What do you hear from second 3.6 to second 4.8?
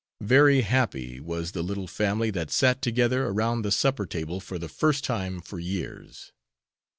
the supper table for the